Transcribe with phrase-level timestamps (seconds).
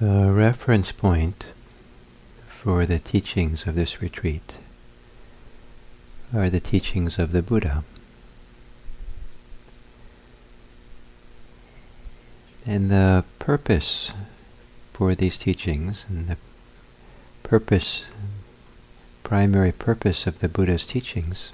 [0.00, 1.48] The reference point
[2.48, 4.54] for the teachings of this retreat
[6.32, 7.84] are the teachings of the Buddha.
[12.64, 14.12] And the purpose
[14.94, 16.38] for these teachings and the
[17.42, 18.06] purpose,
[19.22, 21.52] primary purpose of the Buddha's teachings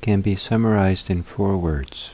[0.00, 2.12] can be summarized in four words.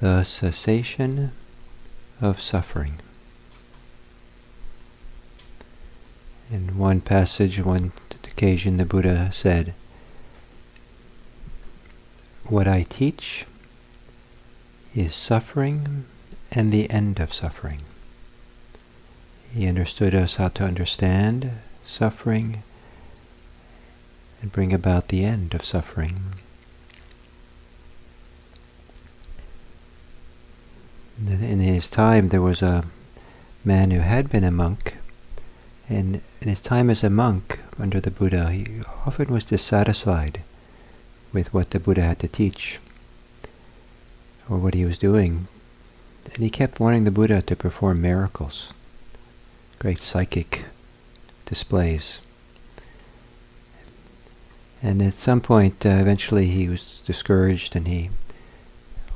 [0.00, 1.32] The cessation
[2.20, 2.94] of suffering.
[6.50, 7.92] In one passage, one
[8.24, 9.74] occasion, the Buddha said,
[12.44, 13.46] What I teach
[14.94, 16.06] is suffering
[16.50, 17.82] and the end of suffering.
[19.54, 21.50] He understood us how to understand
[21.84, 22.62] suffering
[24.40, 26.34] and bring about the end of suffering.
[31.26, 32.86] In his time, there was a
[33.62, 34.96] man who had been a monk,
[35.86, 38.66] and in his time as a monk under the Buddha, he
[39.04, 40.40] often was dissatisfied
[41.30, 42.78] with what the Buddha had to teach
[44.48, 45.46] or what he was doing.
[46.32, 48.72] And he kept wanting the Buddha to perform miracles,
[49.78, 50.64] great psychic
[51.44, 52.22] displays.
[54.82, 58.08] And at some point, uh, eventually he was discouraged and he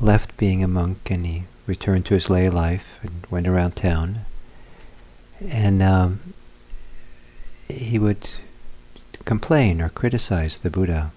[0.01, 4.27] left being a monk and he returned to his lay life and went around town.
[5.41, 6.35] And um,
[7.69, 8.31] he would
[9.25, 11.13] complain or criticize the Buddha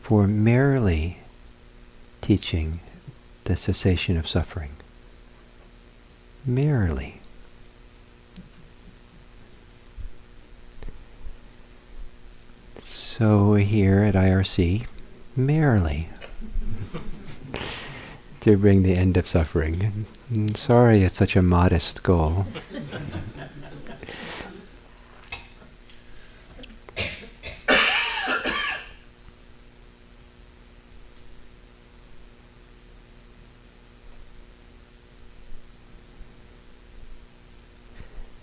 [0.00, 1.18] for merely
[2.20, 2.80] teaching
[3.44, 4.70] the cessation of suffering.
[6.46, 7.20] Merely.
[12.82, 14.86] So here at IRC,
[15.36, 16.08] merely
[18.48, 20.06] to bring the end of suffering.
[20.32, 22.46] Mm, sorry it's such a modest goal.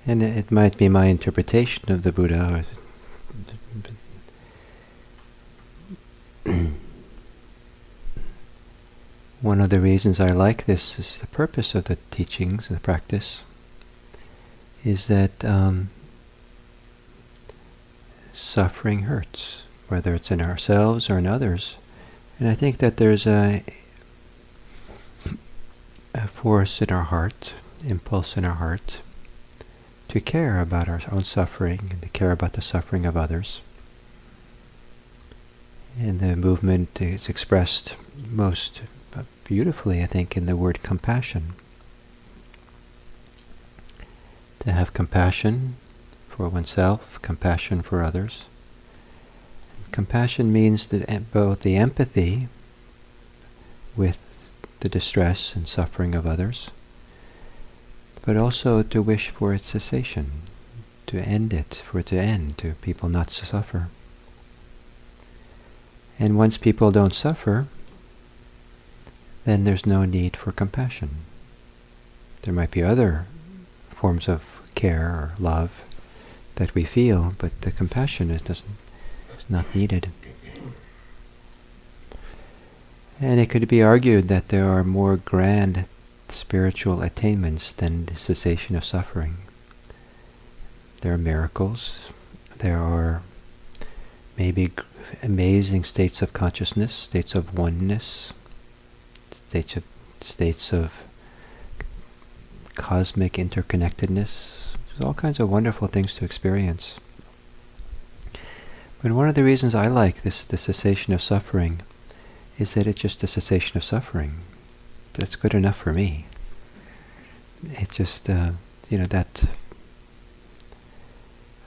[0.08, 2.64] And it might be my interpretation of the Buddha.
[9.46, 12.82] One of the reasons I like this is the purpose of the teachings, and the
[12.82, 13.44] practice,
[14.84, 15.92] is that um,
[18.34, 21.76] suffering hurts, whether it's in ourselves or in others.
[22.40, 23.64] And I think that there's a,
[26.16, 27.54] a force in our heart,
[27.86, 28.98] impulse in our heart,
[30.08, 33.62] to care about our own suffering and to care about the suffering of others.
[36.00, 37.94] And the movement is expressed
[38.28, 38.82] most
[39.46, 41.54] beautifully, I think, in the word compassion.
[44.60, 45.78] To have compassion
[46.28, 48.46] for oneself, compassion for others.
[49.92, 52.50] Compassion means that both the empathy
[53.96, 54.18] with
[54.82, 56.72] the distress and suffering of others,
[58.24, 60.42] but also to wish for its cessation,
[61.08, 63.88] to end it, for it to end, to people not to suffer.
[66.20, 67.68] And once people don't suffer,
[69.46, 71.10] then there's no need for compassion.
[72.42, 73.26] There might be other
[73.90, 75.84] forms of care or love
[76.56, 78.76] that we feel, but the compassion is, doesn't,
[79.38, 80.10] is not needed.
[83.20, 85.86] And it could be argued that there are more grand
[86.28, 89.38] spiritual attainments than the cessation of suffering.
[91.02, 92.12] There are miracles,
[92.58, 93.22] there are
[94.38, 94.72] maybe
[95.24, 98.34] amazing states of consciousness, states of oneness,
[99.50, 99.84] states of,
[100.22, 101.04] states of
[102.76, 104.76] cosmic interconnectedness.
[104.88, 106.98] There's all kinds of wonderful things to experience.
[109.02, 111.82] But one of the reasons I like this, the cessation of suffering,
[112.58, 114.40] is that it's just a cessation of suffering
[115.14, 116.26] that's good enough for me.
[117.64, 118.52] It just, uh,
[118.90, 119.46] you know, that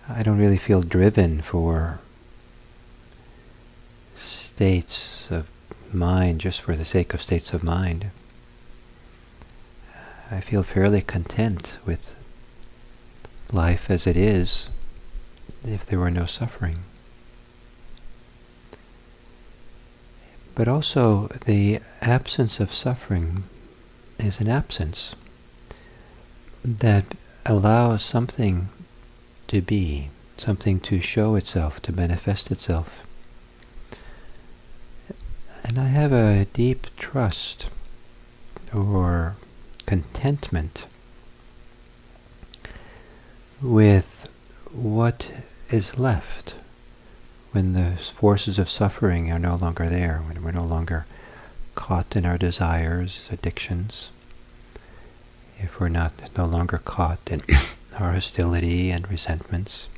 [0.09, 2.01] I don't really feel driven for
[4.17, 5.49] states of
[5.95, 8.11] mind just for the sake of states of mind.
[10.31, 12.15] I feel fairly content with
[13.53, 14.69] life as it is
[15.67, 16.81] if there were no suffering.
[20.55, 23.45] But also, the absence of suffering
[24.19, 25.15] is an absence
[26.65, 27.05] that
[27.47, 28.69] allows something
[29.47, 33.08] to be, something to show itself, to manifest itself.
[35.69, 37.69] And I have a deep trust
[38.75, 39.37] or
[39.85, 40.87] contentment
[43.61, 44.31] with
[44.73, 45.27] what
[45.69, 46.55] is left
[47.53, 51.05] when the forces of suffering are no longer there, when we're no longer
[51.75, 54.11] caught in our desires, addictions,
[55.59, 57.43] if we're not no longer caught in
[57.99, 59.91] our hostility and resentments,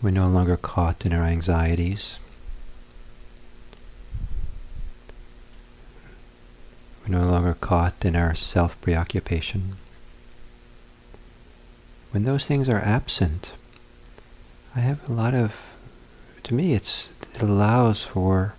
[0.00, 2.30] we're no longer caught in our anxieties, we're
[7.10, 9.76] no longer caught in our self-preoccupation.
[12.12, 13.52] When those things are absent,
[14.74, 15.56] I have a lot of,
[16.44, 18.54] to me, it's it allows for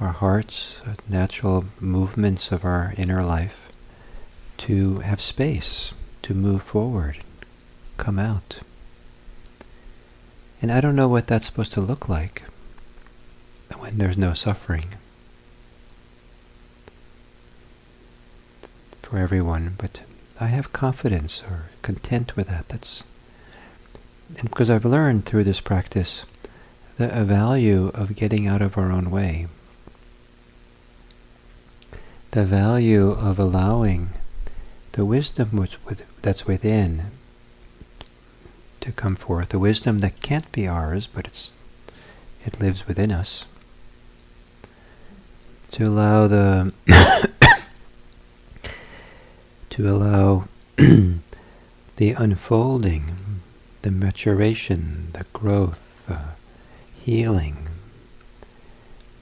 [0.00, 3.70] our hearts, natural movements of our inner life,
[4.58, 5.92] to have space,
[6.22, 7.18] to move forward,
[7.96, 8.60] come out.
[10.62, 12.42] And I don't know what that's supposed to look like
[13.78, 14.94] when there's no suffering
[19.08, 20.00] for everyone, but
[20.38, 22.68] I have confidence or content with that.
[22.68, 23.04] That's
[24.36, 26.26] and because I've learned through this practice
[26.98, 29.46] the value of getting out of our own way,
[32.32, 34.10] the value of allowing
[34.92, 35.78] the wisdom which,
[36.20, 37.06] that's within
[38.80, 41.54] to come forth, the wisdom that can't be ours, but it's
[42.44, 43.46] it lives within us.
[45.72, 46.74] To allow the
[49.78, 53.14] to allow the unfolding
[53.82, 55.78] the maturation, the growth,
[56.08, 56.18] uh,
[57.00, 57.68] healing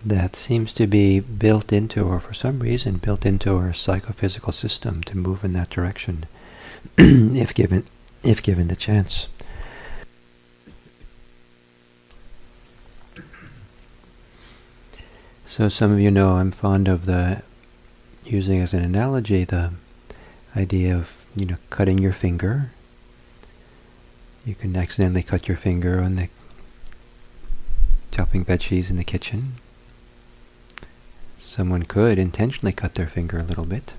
[0.03, 5.03] that seems to be built into, or for some reason built into our psychophysical system
[5.03, 6.25] to move in that direction,
[6.97, 7.87] if given,
[8.23, 9.29] if given the chance.
[15.45, 17.43] So some of you know I'm fond of the
[18.25, 19.73] using as an analogy the
[20.57, 22.71] idea of you know cutting your finger
[24.47, 26.29] you can accidentally cut your finger on the
[28.13, 29.55] chopping cheese in the kitchen.
[31.37, 33.95] Someone could intentionally cut their finger a little bit.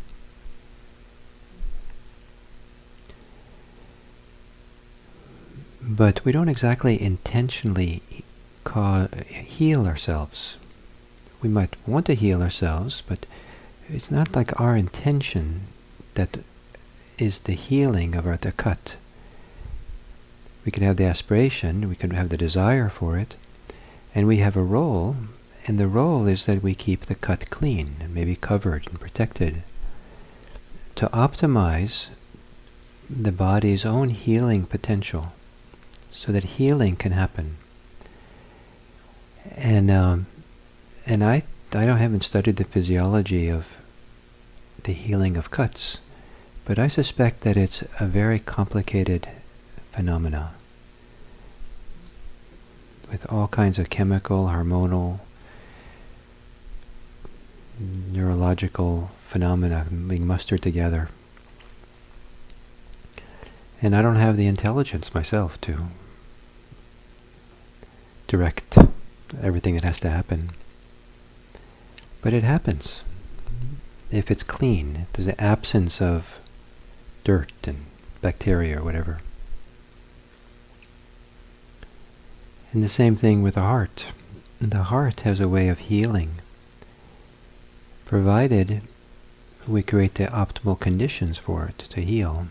[5.81, 8.01] But we don't exactly intentionally
[9.27, 10.57] heal ourselves.
[11.41, 13.25] We might want to heal ourselves, but
[13.89, 15.67] it's not like our intention
[16.17, 16.39] that
[17.17, 18.95] is the healing of our, the cut.
[20.65, 23.35] We can have the aspiration, we can have the desire for it,
[24.13, 25.15] and we have a role,
[25.67, 29.61] and the role is that we keep the cut clean and maybe covered and protected
[30.95, 32.09] to optimize
[33.09, 35.33] the body's own healing potential
[36.11, 37.57] so that healing can happen.
[39.55, 40.25] And um,
[41.05, 41.43] and I
[41.73, 43.77] I don't haven't studied the physiology of
[44.83, 45.99] the healing of cuts,
[46.67, 49.29] but I suspect that it's a very complicated
[49.93, 50.51] phenomena
[53.09, 55.21] with all kinds of chemical, hormonal,
[57.79, 61.07] neurological phenomena being mustered together.
[63.81, 65.87] And I don't have the intelligence myself to
[68.27, 68.77] direct
[69.41, 70.49] everything that has to happen.
[72.21, 73.03] But it happens.
[74.11, 76.39] If it's clean, if there's an absence of
[77.27, 77.79] dirt and
[78.21, 79.19] bacteria or whatever.
[82.71, 84.05] And the same thing with the heart.
[84.61, 86.35] The heart has a way of healing,
[88.05, 88.81] provided
[89.67, 92.47] we create the optimal conditions for it to heal.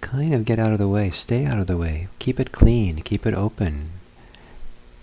[0.00, 3.02] Kind of get out of the way, stay out of the way, keep it clean,
[3.02, 3.90] keep it open.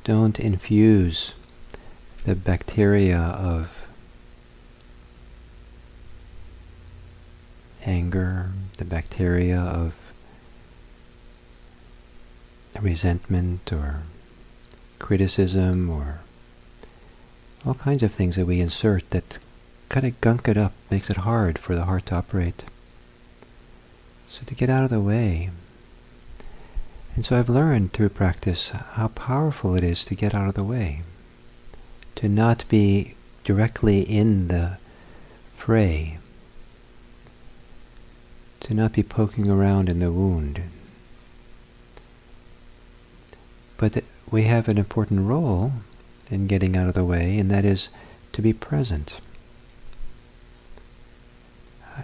[0.06, 1.34] Don't infuse
[2.24, 3.83] the bacteria of
[7.86, 9.96] anger, the bacteria of
[12.82, 14.02] resentment or
[15.00, 16.22] criticism or
[17.66, 19.38] all kinds of things that we insert that
[19.90, 22.64] kind of gunk it up, makes it hard for the heart to operate.
[24.28, 25.52] So to get out of the way.
[27.16, 30.64] And so I've learned through practice how powerful it is to get out of the
[30.64, 31.04] way,
[32.16, 34.78] to not be directly in the
[35.56, 36.18] fray,
[38.64, 40.62] to not be poking around in the wound,
[43.78, 45.74] but we have an important role
[46.32, 47.90] in getting out of the way, and that is
[48.32, 49.20] to be present.
[51.96, 52.04] Uh,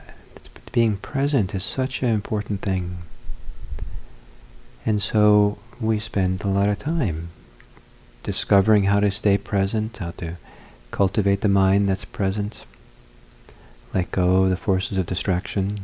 [0.71, 2.97] being present is such an important thing.
[4.85, 7.29] And so we spend a lot of time
[8.23, 10.37] discovering how to stay present, how to
[10.91, 12.65] cultivate the mind that's present,
[13.93, 15.79] let go of the forces of distraction.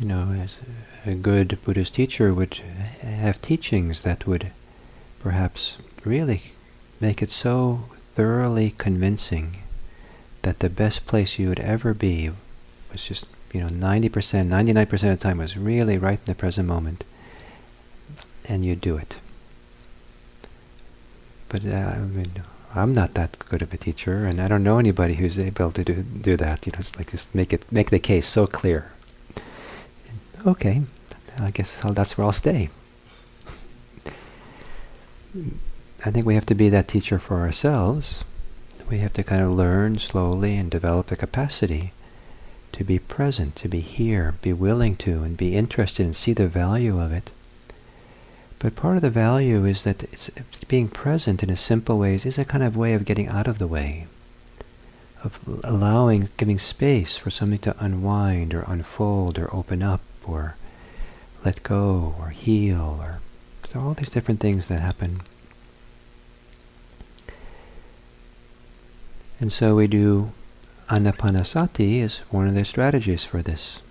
[0.00, 0.46] You know,
[1.04, 2.54] a good Buddhist teacher would
[3.02, 4.52] have teachings that would
[5.20, 6.52] perhaps really
[7.00, 9.58] make it so thoroughly convincing
[10.42, 12.30] that the best place you would ever be
[12.92, 16.68] was just, you know, 90%, 99% of the time was really right in the present
[16.68, 17.04] moment.
[18.44, 19.16] And you do it.
[21.48, 22.42] But uh, I mean,
[22.74, 25.84] I'm not that good of a teacher, and I don't know anybody who's able to
[25.84, 26.66] do, do that.
[26.66, 28.92] You know, it's like just make it make the case so clear.
[30.46, 30.82] Okay,
[31.38, 32.70] I guess I'll, that's where I'll stay.
[36.04, 38.24] I think we have to be that teacher for ourselves.
[38.88, 41.92] We have to kind of learn slowly and develop the capacity
[42.72, 46.46] to be present, to be here, be willing to, and be interested and see the
[46.46, 47.30] value of it.
[48.60, 50.30] But part of the value is that it's
[50.68, 53.58] being present in a simple ways is a kind of way of getting out of
[53.58, 54.06] the way,
[55.22, 60.56] of allowing, giving space for something to unwind or unfold or open up or
[61.44, 63.20] let go or heal or
[63.72, 65.20] so all these different things that happen.
[69.40, 70.32] And so we do
[70.88, 73.82] anapanasati is one of the strategies for this.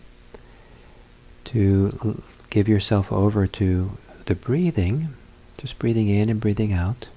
[1.46, 3.92] To give yourself over to
[4.26, 5.10] the breathing,
[5.58, 7.08] just breathing in and breathing out.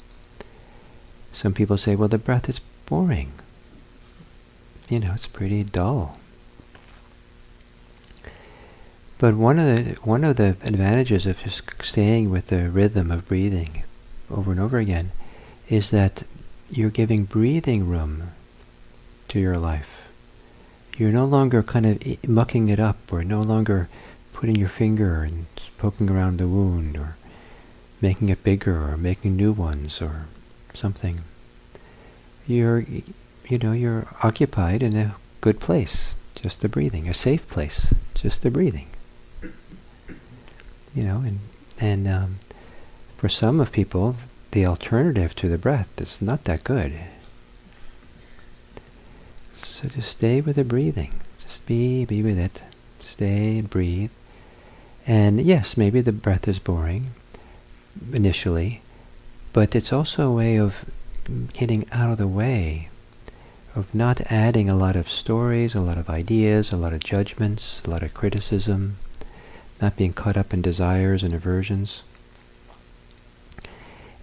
[1.33, 3.33] Some people say, well, the breath is boring.
[4.89, 6.20] You know, it's pretty dull.
[9.21, 13.29] But one of the one of the advantages of just staying with the rhythm of
[13.29, 13.83] breathing
[14.31, 15.12] over and over again
[15.69, 16.23] is that
[16.71, 18.31] you're giving breathing room
[19.29, 20.09] to your life.
[20.97, 23.91] You're no longer kind of mucking it up or no longer
[24.33, 25.45] putting your finger and
[25.77, 27.17] poking around the wound or
[28.00, 30.29] making it bigger or making new ones or
[30.73, 31.21] something.
[32.47, 32.87] You're,
[33.50, 38.41] you know, you're occupied in a good place, just the breathing, a safe place, just
[38.41, 38.89] the breathing
[40.94, 41.40] you know, and
[41.78, 42.38] and um,
[43.16, 44.16] for some of people,
[44.50, 46.92] the alternative to the breath is not that good.
[49.56, 51.20] So just stay with the breathing.
[51.42, 52.62] Just be, be with it.
[53.02, 54.11] Stay, breathe.
[55.06, 57.11] And yes, maybe the breath is boring
[58.12, 58.82] initially,
[59.52, 60.85] but it's also a way of
[61.52, 62.88] getting out of the way,
[63.75, 67.82] of not adding a lot of stories, a lot of ideas, a lot of judgments,
[67.85, 68.97] a lot of criticism,
[69.81, 72.03] not being caught up in desires and aversions,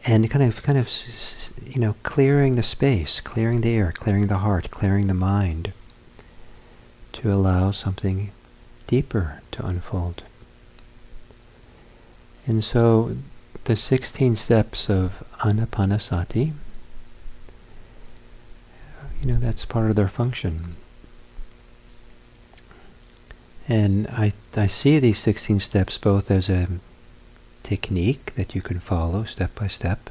[0.06, 0.90] and kind of, kind of,
[1.66, 5.74] you know, clearing the space, clearing the air, clearing the heart, clearing the mind,
[7.14, 8.32] to allow something
[8.86, 10.24] deeper to unfold.
[12.46, 13.18] And so,
[13.66, 16.54] the 16 steps of anapanasati,
[19.22, 20.78] you know, that's part of their function.
[23.68, 26.68] And I, I see these 16 steps both as a
[27.64, 30.10] technique that you can follow step by step,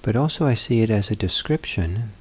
[0.00, 2.12] but also I see it as a description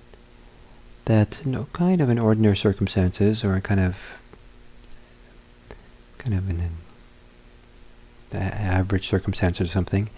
[1.06, 3.98] that you know, kind of in ordinary circumstances or a kind of
[6.18, 10.10] kind of in an average circumstances or something,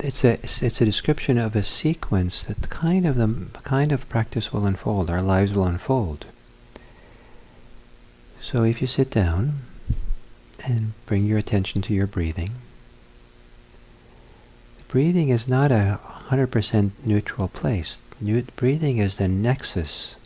[0.00, 4.52] it's a it's a description of a sequence that kind of the kind of practice
[4.52, 5.10] will unfold.
[5.10, 6.26] Our lives will unfold.
[8.44, 9.60] So if you sit down
[10.66, 12.50] and bring your attention to your breathing,
[14.86, 15.98] breathing is not a
[16.28, 18.00] 100% neutral place.
[18.54, 20.16] breathing is the nexus,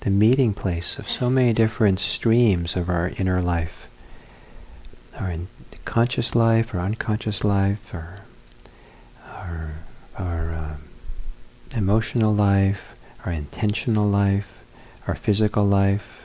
[0.00, 3.86] the meeting place of so many different streams of our inner life.
[5.16, 5.46] Our in
[5.84, 8.22] conscious life, our unconscious life, our,
[9.24, 9.74] our,
[10.18, 10.76] our uh,
[11.76, 14.48] emotional life, our intentional life,
[15.06, 16.17] our physical life,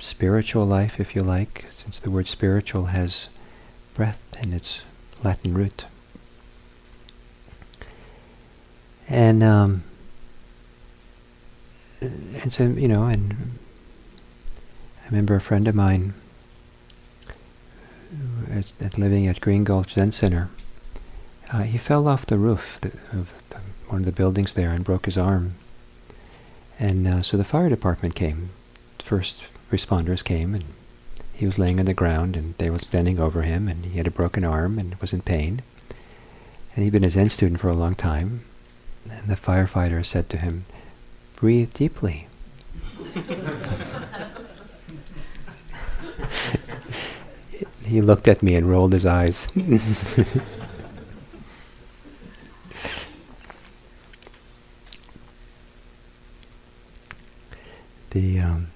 [0.00, 3.28] spiritual life, if you like, since the word spiritual has
[3.94, 4.82] breath in its
[5.22, 5.84] Latin root.
[9.08, 9.84] And um,
[12.00, 13.58] and so you know, and
[15.02, 16.14] I remember a friend of mine
[18.80, 20.48] at living at Green Gulch Zen Center.
[21.52, 22.78] Uh, he fell off the roof
[23.12, 25.54] of the, one of the buildings there and broke his arm.
[26.78, 28.50] And uh, so the fire department came.
[28.98, 30.64] First responders came and
[31.32, 34.06] he was laying on the ground and they were standing over him and he had
[34.06, 35.62] a broken arm and was in pain.
[36.74, 38.42] And he'd been a Zen student for a long time.
[39.10, 40.66] And the firefighter said to him,
[41.36, 42.28] breathe deeply.
[47.84, 49.46] he looked at me and rolled his eyes.
[58.10, 58.69] the um,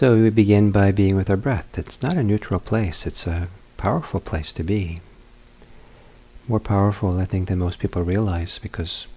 [0.00, 1.78] so we begin by being with our breath.
[1.78, 3.06] It's not a neutral place.
[3.06, 5.00] It's a powerful place to be.
[6.48, 9.08] More powerful, I think, than most people realize because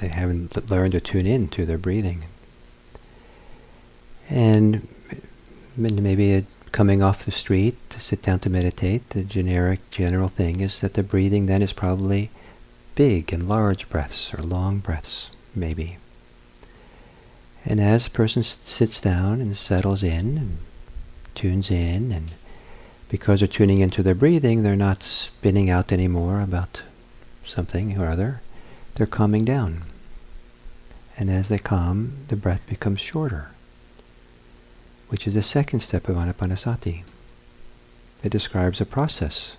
[0.00, 2.24] they haven't learned to tune in to their breathing.
[4.28, 4.86] And
[5.78, 10.80] maybe coming off the street to sit down to meditate, the generic, general thing is
[10.80, 12.28] that the breathing then is probably
[12.94, 15.96] big and large breaths or long breaths, maybe.
[17.64, 20.58] And as a person sits down and settles in and
[21.34, 22.32] tunes in, and
[23.08, 26.82] because they're tuning into their breathing, they're not spinning out anymore about
[27.44, 28.42] something or other.
[28.94, 29.82] They're calming down.
[31.16, 33.50] And as they calm, the breath becomes shorter,
[35.08, 37.02] which is the second step of Anapanasati.
[38.22, 39.56] It describes a process.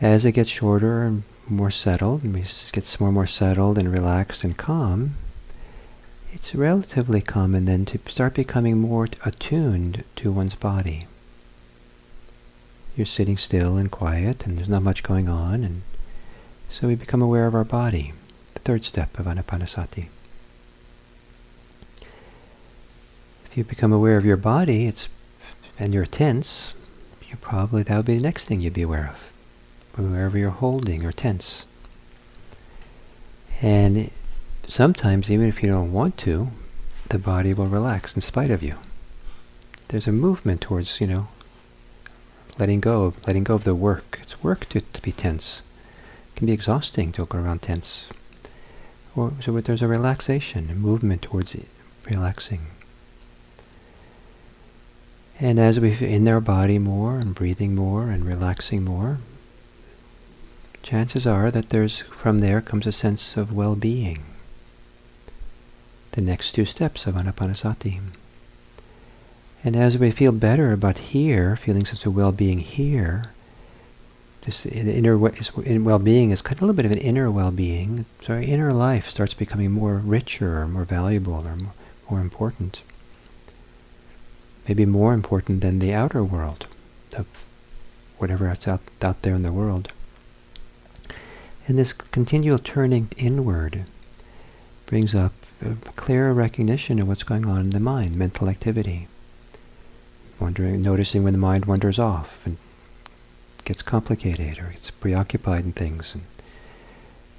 [0.00, 3.92] As it gets shorter and more settled, and we gets more and more settled and
[3.92, 5.16] relaxed and calm,
[6.34, 11.06] it's relatively common then to start becoming more attuned to one's body.
[12.96, 15.82] You're sitting still and quiet, and there's not much going on, and
[16.68, 18.12] so we become aware of our body,
[18.52, 20.08] the third step of Anapanasati.
[23.46, 25.08] If you become aware of your body, it's
[25.78, 26.74] and you're tense,
[27.28, 29.32] you probably that would be the next thing you'd be aware of,
[30.04, 31.64] wherever you're holding or tense.
[33.62, 34.10] And
[34.68, 36.50] sometimes, even if you don't want to,
[37.08, 38.76] the body will relax in spite of you.
[39.88, 41.28] There's a movement towards, you know,
[42.58, 44.18] letting go, letting go of the work.
[44.22, 45.62] It's work to, to be tense.
[46.32, 48.08] It can be exhausting to go around tense.
[49.14, 51.56] Or so there's a relaxation, a movement towards
[52.08, 52.66] relaxing.
[55.38, 59.18] And as we're in our body more and breathing more and relaxing more,
[60.82, 64.22] chances are that there's from there comes a sense of well-being
[66.14, 68.00] the next two steps of Anapanasati.
[69.64, 73.24] And as we feel better about here, feeling sense of well-being here,
[74.42, 78.04] this inner well-being is kind of a little bit of an inner well-being.
[78.20, 81.56] So our inner life starts becoming more richer, or more valuable, or
[82.10, 82.82] more, important.
[84.68, 86.66] Maybe more important than the outer world
[87.16, 87.26] of
[88.18, 89.92] whatever else out, out there in the world.
[91.66, 93.84] And this continual turning inward
[94.86, 95.32] brings up
[95.96, 99.08] clearer recognition of what's going on in the mind, mental activity.
[100.40, 102.58] Wondering, noticing when the mind wanders off and
[103.64, 106.14] gets complicated or gets preoccupied in things.
[106.14, 106.24] And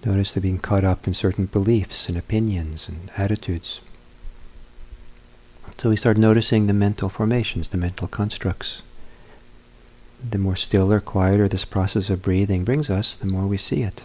[0.03, 3.81] notice the being caught up in certain beliefs and opinions and attitudes.
[5.77, 8.81] So we start noticing the mental formations, the mental constructs.
[10.27, 14.03] The more stiller, quieter this process of breathing brings us, the more we see it.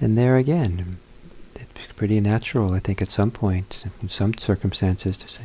[0.00, 0.98] And there again,
[1.96, 5.44] pretty natural, I think, at some point, in some circumstances, to say,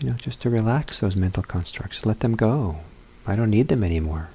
[0.00, 2.78] you know, just to relax those mental constructs, let them go.
[3.26, 4.30] I don't need them anymore.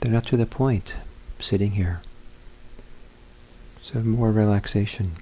[0.00, 0.94] They're not to the point
[1.38, 2.00] sitting here.
[3.80, 5.16] So more relaxation.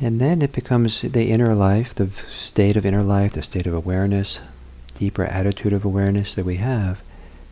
[0.00, 3.74] And then it becomes the inner life, the state of inner life, the state of
[3.74, 4.38] awareness,
[4.94, 7.00] deeper attitude of awareness that we have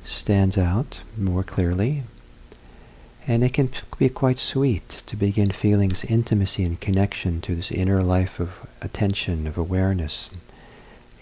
[0.04, 2.04] stands out more clearly,
[3.26, 8.02] and it can be quite sweet to begin feeling intimacy and connection to this inner
[8.02, 10.30] life of attention, of awareness,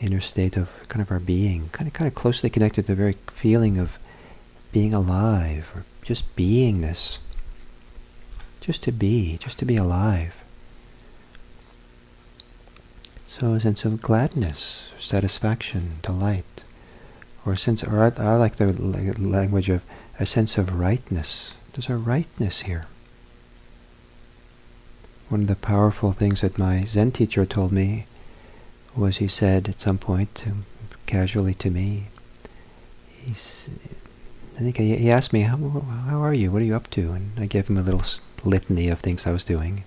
[0.00, 2.94] inner state of kind of our being, kind of kind of closely connected to the
[2.94, 3.98] very feeling of
[4.70, 7.18] being alive or just beingness.
[8.60, 10.34] Just to be, just to be alive.
[13.26, 16.62] So a sense of gladness, satisfaction, delight,
[17.44, 19.82] or a sense, or I, I like the language of
[20.18, 22.86] a sense of rightness, there's a rightness here.
[25.28, 28.06] One of the powerful things that my Zen teacher told me
[28.94, 30.44] was he said at some point,
[31.06, 32.04] casually to me,
[33.10, 33.68] he's,
[34.56, 36.52] I think he asked me, how, how are you?
[36.52, 37.10] What are you up to?
[37.10, 38.04] And I gave him a little
[38.44, 39.84] litany of things I was doing.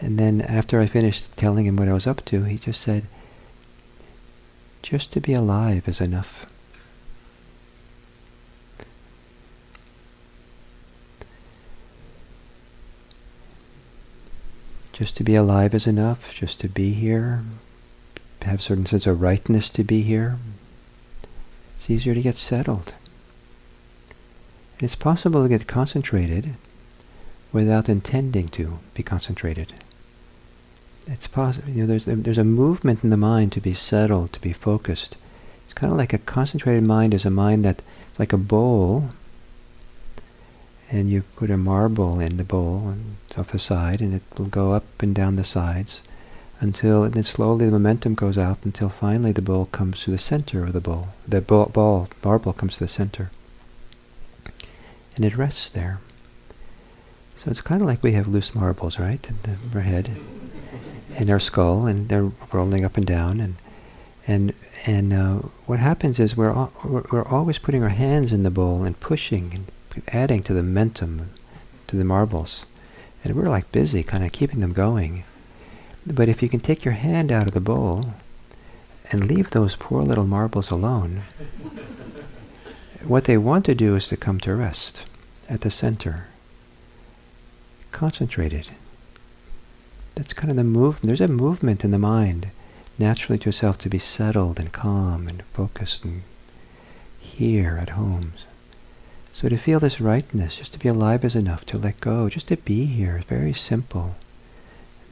[0.00, 3.06] And then after I finished telling him what I was up to, he just said,
[4.82, 6.46] just to be alive is enough.
[14.98, 17.44] Just to be alive is enough, just to be here,
[18.42, 20.38] have a certain sense of rightness to be here.
[21.70, 22.94] It's easier to get settled.
[24.80, 26.54] it's possible to get concentrated
[27.52, 29.72] without intending to be concentrated.
[31.06, 34.40] It's possible, you know, there's, there's a movement in the mind to be settled, to
[34.40, 35.16] be focused.
[35.64, 37.82] It's kind of like a concentrated mind is a mind that,
[38.18, 39.10] like a bowl,
[40.90, 44.46] and you put a marble in the bowl and off the side, and it will
[44.46, 46.00] go up and down the sides
[46.60, 50.18] until, and then slowly the momentum goes out until finally the bowl comes to the
[50.18, 51.08] center of the bowl.
[51.26, 53.30] The ball, ball marble comes to the center,
[55.14, 56.00] and it rests there.
[57.36, 60.18] So it's kind of like we have loose marbles, right, in the, our head,
[61.16, 63.54] in our skull, and they're rolling up and down, and
[64.26, 64.52] and
[64.86, 68.84] and uh, what happens is we're, al- we're always putting our hands in the bowl
[68.84, 69.66] and pushing and
[70.08, 71.30] adding to the momentum
[71.86, 72.66] to the marbles,
[73.24, 75.24] and we're like busy, kind of keeping them going.
[76.06, 78.14] But if you can take your hand out of the bowl
[79.10, 81.22] and leave those poor little marbles alone,
[83.02, 85.04] what they want to do is to come to rest
[85.48, 86.28] at the center
[87.92, 88.68] concentrated.
[90.14, 91.06] That's kind of the movement.
[91.06, 92.48] There's a movement in the mind,
[92.98, 96.22] naturally to yourself, to be settled and calm and focused and
[97.18, 98.32] here at home.
[99.38, 102.48] So to feel this rightness, just to be alive is enough, to let go, just
[102.48, 104.16] to be here, very simple.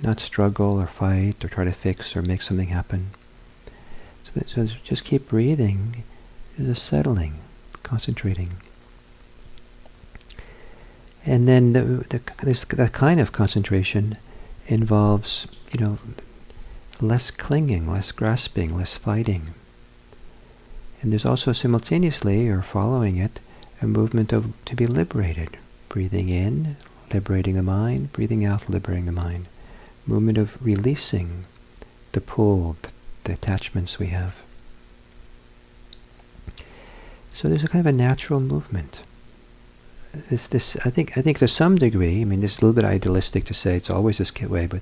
[0.02, 3.10] Not struggle or fight or try to fix or make something happen.
[4.24, 6.02] So, that, so just keep breathing,
[6.58, 7.34] just settling,
[7.84, 8.56] concentrating.
[11.24, 14.18] And then the, the, this, that kind of concentration
[14.66, 15.98] involves, you know,
[17.00, 19.54] less clinging, less grasping, less fighting.
[21.00, 23.38] And there's also simultaneously, or following it,
[23.80, 25.58] a movement of to be liberated.
[25.88, 26.76] Breathing in,
[27.12, 29.46] liberating the mind, breathing out, liberating the mind.
[30.06, 31.44] Movement of releasing
[32.12, 32.88] the pull, the,
[33.24, 34.34] the attachments we have.
[37.32, 39.00] So there's a kind of a natural movement
[40.28, 42.74] this, this, I think, I think to some degree, I mean, this is a little
[42.74, 44.80] bit idealistic to say it's always this way, but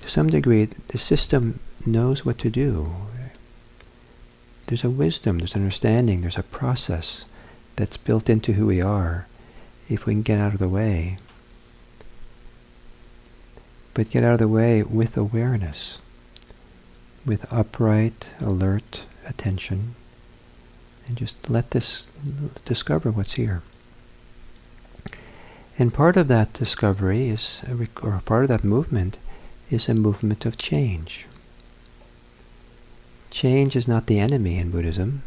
[0.00, 2.92] to some degree, the system knows what to do.
[4.66, 7.24] There's a wisdom, there's an understanding, there's a process
[7.76, 9.26] that's built into who we are
[9.88, 11.16] if we can get out of the way.
[13.94, 16.00] But get out of the way with awareness,
[17.26, 19.94] with upright, alert attention,
[21.06, 22.06] and just let this
[22.64, 23.62] discover what's here.
[25.78, 27.62] And part of that discovery is,
[28.02, 29.16] or part of that movement,
[29.70, 31.26] is a movement of change.
[33.30, 35.22] Change is not the enemy in Buddhism.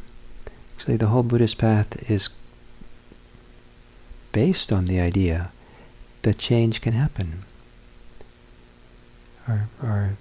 [0.83, 2.27] Actually, the whole Buddhist path is
[4.33, 5.49] based on the idea
[6.23, 7.45] that change can happen.
[9.47, 10.17] Our, our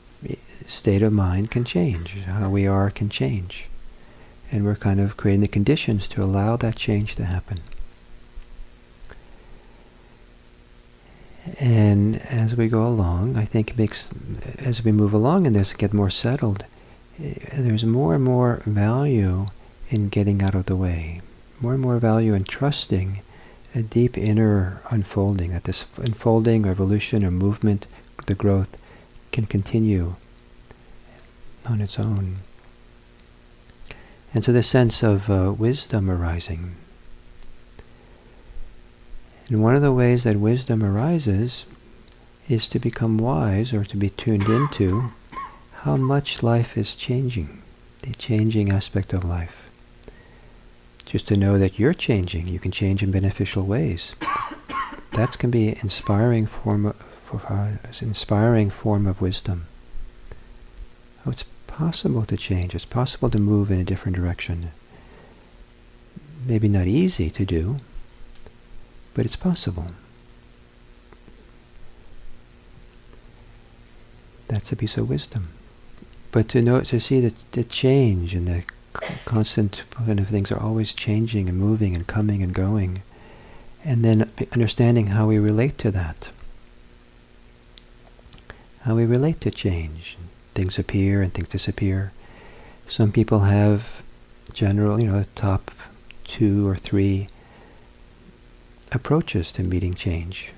[0.69, 2.15] state of mind can change.
[2.27, 3.67] How we are can change.
[4.53, 7.59] And we're kind of creating the conditions to allow that change to happen.
[11.59, 14.11] And as we go along, I think it makes,
[14.61, 16.67] as we move along in this, get more settled,
[17.21, 19.47] eh, there's more and more value
[19.93, 21.21] in getting out of the way.
[21.61, 23.21] More and more value in trusting
[23.75, 27.87] a deep inner unfolding, that this unfolding, evolution, or movement,
[28.27, 28.77] the growth,
[29.33, 30.17] can continue
[31.67, 32.39] on its own.
[34.35, 36.75] And so the sense of uh, wisdom arising,
[39.49, 41.67] and one of the ways that wisdom arises
[42.49, 45.11] is to become wise or to be tuned into
[45.83, 47.63] how much life is changing,
[48.01, 49.62] the changing aspect of life.
[51.13, 54.15] Just to know that you're changing, you can change in beneficial ways.
[55.13, 59.67] That can be inspiring form of, for, uh, inspiring form of wisdom.
[61.27, 62.75] Oh, it's possible to change.
[62.75, 64.71] It's possible to move in a different direction.
[66.47, 67.77] Maybe not easy to do,
[69.13, 69.89] but it's possible.
[74.49, 75.49] That's a piece of wisdom.
[76.31, 78.65] But to know, to see the, the change and the
[79.25, 83.03] constant kind of things are always changing and moving and coming and going,
[83.85, 86.31] and then understanding how we relate to that,
[88.83, 90.17] how we relate to change.
[90.55, 92.13] Things appear and things disappear.
[92.87, 94.03] Some people have
[94.53, 95.71] general, you know, top
[96.25, 97.29] two or three
[98.91, 100.53] approaches to meeting change.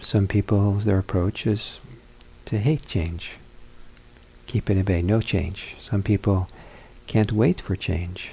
[0.00, 1.78] Some people, their approach is
[2.46, 3.32] to hate change,
[4.54, 5.74] keep it at bay, no change.
[5.80, 6.46] Some people
[7.08, 8.30] can't wait for change.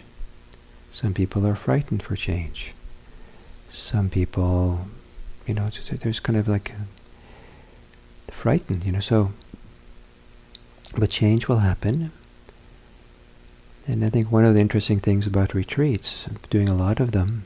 [0.91, 2.75] Some people are frightened for change.
[3.71, 4.85] Some people,
[5.47, 6.73] you know, there's kind of like
[8.29, 9.31] frightened, you know, so,
[10.95, 12.11] but change will happen.
[13.87, 17.45] And I think one of the interesting things about retreats, doing a lot of them,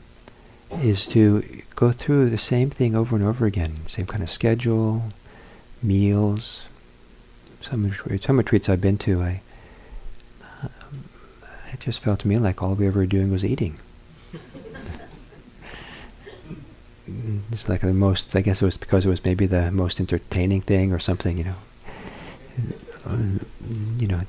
[0.82, 5.04] is to go through the same thing over and over again, same kind of schedule,
[5.82, 6.68] meals.
[7.60, 9.40] Some some retreats I've been to, I
[10.62, 11.04] um,
[11.72, 13.78] it just felt to me like all we ever were doing was eating.
[17.52, 18.34] it's like the most.
[18.36, 21.44] I guess it was because it was maybe the most entertaining thing or something, you
[21.44, 21.56] know.
[23.98, 24.22] You know,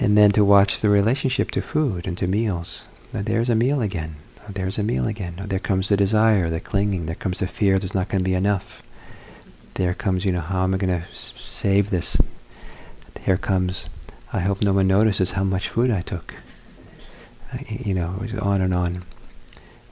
[0.00, 2.88] and then to watch the relationship to food and to meals.
[3.12, 4.16] Now there's a meal again.
[4.38, 5.34] Now there's a meal again.
[5.36, 7.06] Now there comes the desire, the clinging.
[7.06, 7.78] There comes the fear.
[7.78, 8.82] There's not going to be enough.
[9.80, 12.20] There comes, you know, how am I going to save this?
[13.24, 13.88] Here comes,
[14.30, 16.34] I hope no one notices how much food I took.
[17.66, 19.04] You know, on and on.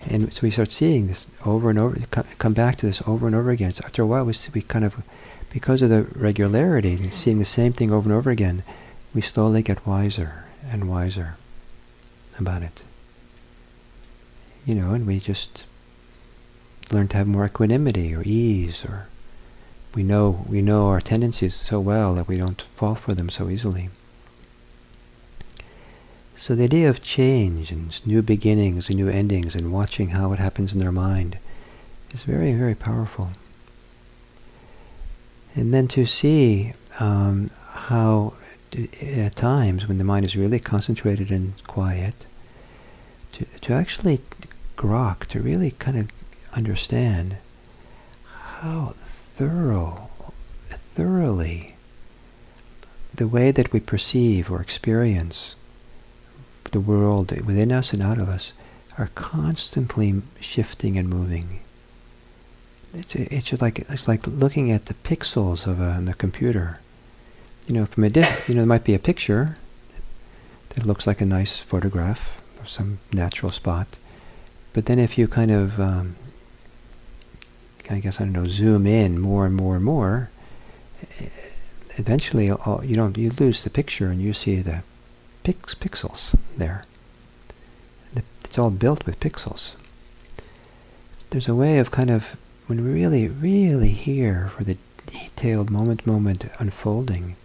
[0.06, 1.96] And so we start seeing this over and over,
[2.38, 3.72] come back to this over and over again.
[3.72, 5.02] So after a while, we, we kind of,
[5.48, 8.64] because of the regularity and seeing the same thing over and over again,
[9.14, 11.38] we slowly get wiser and wiser
[12.38, 12.82] about it.
[14.66, 15.64] You know, and we just
[16.92, 19.08] learn to have more equanimity or ease or
[19.94, 23.48] we know we know our tendencies so well that we don't fall for them so
[23.48, 23.90] easily.
[26.36, 30.38] So the idea of change and new beginnings and new endings and watching how it
[30.38, 31.38] happens in their mind
[32.12, 33.30] is very, very powerful.
[35.56, 38.34] And then to see um, how
[39.02, 42.14] at times when the mind is really concentrated and quiet,
[43.32, 44.20] to, to actually
[44.76, 46.08] grok, to really kind of
[46.52, 47.36] understand
[48.60, 48.94] how
[49.38, 50.08] thorough,
[50.96, 51.76] thoroughly
[53.14, 55.54] the way that we perceive or experience
[56.72, 58.52] the world within us and out of us
[58.98, 61.60] are constantly shifting and moving.
[62.92, 66.80] It's, it's like it's like looking at the pixels of a, the computer.
[67.68, 68.22] You know, from a you
[68.54, 69.56] know, there might be a picture
[70.70, 73.86] that looks like a nice photograph of some natural spot,
[74.72, 76.16] but then if you kind of, um,
[77.90, 80.30] I guess I don't know, zoom in more and more and more,
[81.96, 84.82] eventually all, you don't you lose the picture and you see the
[85.42, 86.84] pix pixels there.
[88.44, 89.74] It's all built with pixels.
[91.30, 96.46] There's a way of kind of, when we really, really hear for the detailed moment-moment
[96.58, 97.36] unfolding,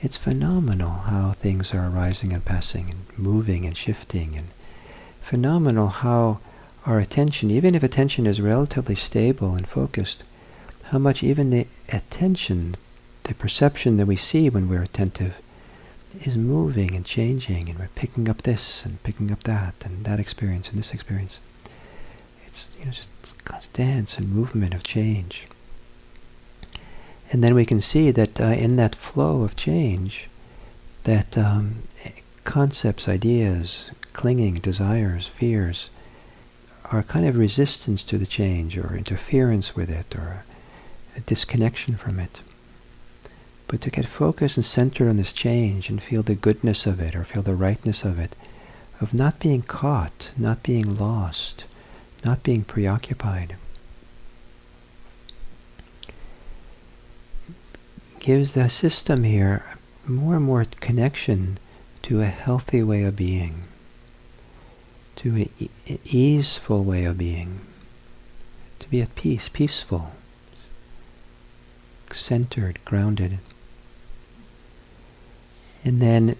[0.00, 4.48] it's phenomenal how things are arising and passing and moving and shifting and
[5.22, 6.40] phenomenal how
[6.88, 10.24] our attention, even if attention is relatively stable and focused,
[10.84, 12.74] how much even the attention,
[13.24, 15.34] the perception that we see when we're attentive,
[16.22, 20.18] is moving and changing, and we're picking up this and picking up that, and that
[20.18, 21.40] experience and this experience.
[22.46, 25.46] It's you know, just dance and movement of change.
[27.30, 30.28] And then we can see that uh, in that flow of change,
[31.04, 31.82] that um,
[32.44, 35.90] concepts, ideas, clinging, desires, fears,
[36.90, 40.44] are kind of resistance to the change or interference with it or
[41.16, 42.40] a disconnection from it.
[43.66, 47.14] But to get focused and centered on this change and feel the goodness of it
[47.14, 48.34] or feel the rightness of it,
[49.00, 51.64] of not being caught, not being lost,
[52.24, 53.56] not being preoccupied,
[58.18, 61.58] gives the system here more and more connection
[62.02, 63.62] to a healthy way of being,
[65.18, 67.58] to an e- easeful way of being,
[68.78, 70.12] to be at peace, peaceful,
[72.12, 73.38] centered, grounded.
[75.84, 76.36] And then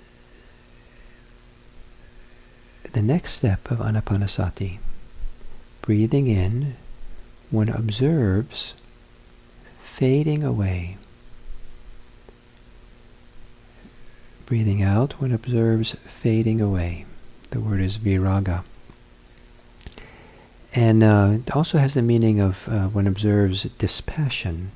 [2.92, 4.78] the next step of anapanasati,
[5.82, 6.76] breathing in,
[7.50, 8.74] one observes
[9.82, 10.96] fading away.
[14.46, 17.06] Breathing out, one observes fading away.
[17.50, 18.64] The word is viraga.
[20.74, 24.70] And uh, it also has the meaning of uh, one observes dispassion.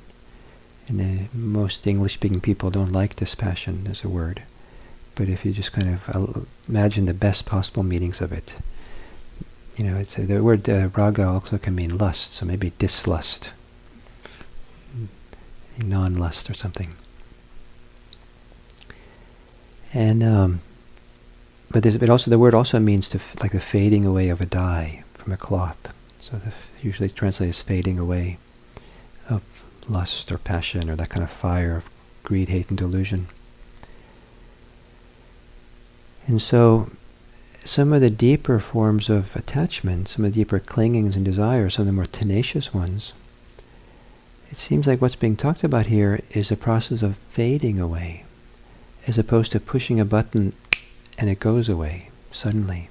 [0.87, 4.43] And uh, most English-speaking people don't like dispassion as a word.
[5.15, 8.55] But if you just kind of imagine the best possible meanings of it,
[9.77, 13.49] you know, it's, the word uh, raga also can mean lust, so maybe dislust,
[15.77, 16.95] non-lust or something.
[19.93, 20.61] And um,
[21.69, 25.02] but but also the word also means to like the fading away of a dye
[25.23, 25.93] from a cloth.
[26.19, 28.37] So the usually translated as fading away
[29.29, 29.41] of
[29.87, 31.89] lust or passion or that kind of fire of
[32.23, 33.27] greed, hate, and delusion.
[36.27, 36.91] And so
[37.63, 41.83] some of the deeper forms of attachment, some of the deeper clingings and desires, some
[41.83, 43.13] of the more tenacious ones,
[44.51, 48.23] it seems like what's being talked about here is a process of fading away,
[49.07, 50.53] as opposed to pushing a button
[51.17, 52.89] and it goes away suddenly.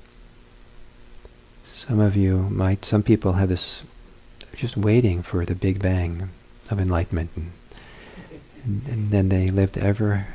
[1.89, 3.83] Some of you might, some people have this
[4.55, 6.29] just waiting for the big bang
[6.71, 7.53] of enlightenment, and,
[8.65, 10.29] and, then they lived ever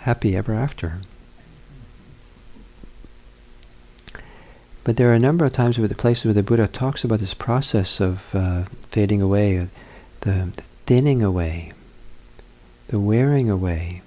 [0.00, 0.98] happy ever after.
[4.84, 7.20] But there are a number of times where the places where the Buddha talks about
[7.20, 9.66] this process of uh, fading away, uh,
[10.20, 10.52] the
[10.84, 11.72] thinning away,
[12.88, 14.02] the wearing away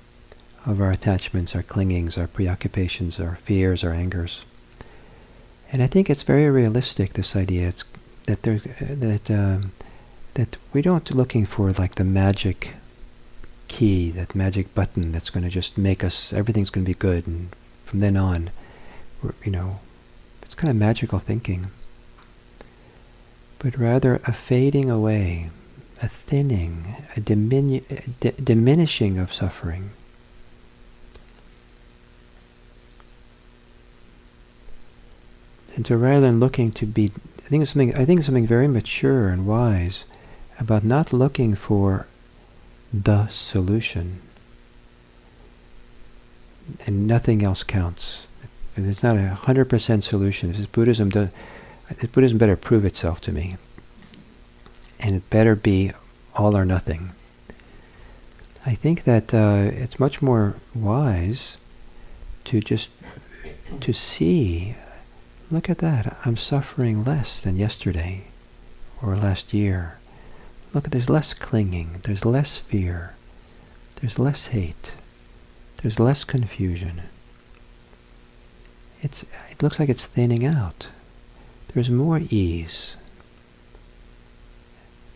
[0.67, 4.45] of our attachments, our clingings, our preoccupations, our fears, our angers.
[5.71, 7.13] And I think it's very realistic.
[7.13, 7.83] This idea it's
[8.25, 9.71] that there that um,
[10.35, 12.75] that we don't looking for like the magic
[13.67, 17.27] key, that magic button that's going to just make us everything's going to be good,
[17.27, 17.49] and
[17.83, 18.51] from then on,
[19.43, 19.79] you know,
[20.43, 21.67] it's kind of magical thinking.
[23.59, 25.49] But rather a fading away,
[26.01, 27.23] a thinning, a, a
[28.19, 29.91] di- diminishing of suffering.
[35.75, 39.29] And so rather than looking to be, I think something, I think something very mature
[39.29, 40.05] and wise
[40.59, 42.07] about not looking for
[42.93, 44.21] the solution.
[46.87, 48.27] And nothing else counts.
[48.77, 50.53] It's not a hundred percent solution.
[50.53, 51.29] This Buddhism does,
[52.11, 53.57] Buddhism better prove itself to me.
[54.99, 55.91] And it better be
[56.35, 57.11] all or nothing.
[58.65, 61.57] I think that uh, it's much more wise
[62.45, 62.89] to just
[63.81, 64.75] to see
[65.51, 66.17] Look at that.
[66.25, 68.25] I'm suffering less than yesterday
[69.01, 69.99] or last year.
[70.73, 71.99] Look, at there's less clinging.
[72.03, 73.15] There's less fear.
[73.97, 74.93] There's less hate.
[75.81, 77.03] There's less confusion.
[79.01, 80.87] It's, it looks like it's thinning out.
[81.73, 82.95] There's more ease.